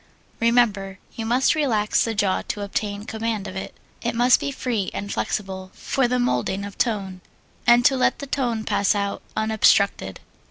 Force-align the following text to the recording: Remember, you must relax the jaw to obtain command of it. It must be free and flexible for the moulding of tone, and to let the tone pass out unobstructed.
Remember, 0.39 0.97
you 1.15 1.27
must 1.27 1.53
relax 1.53 2.03
the 2.03 2.15
jaw 2.15 2.41
to 2.47 2.61
obtain 2.61 3.05
command 3.05 3.47
of 3.47 3.55
it. 3.55 3.75
It 4.01 4.15
must 4.15 4.39
be 4.39 4.49
free 4.51 4.89
and 4.95 5.13
flexible 5.13 5.69
for 5.75 6.07
the 6.07 6.17
moulding 6.17 6.65
of 6.65 6.75
tone, 6.79 7.21
and 7.67 7.85
to 7.85 7.95
let 7.95 8.17
the 8.17 8.25
tone 8.25 8.63
pass 8.63 8.95
out 8.95 9.21
unobstructed. 9.37 10.19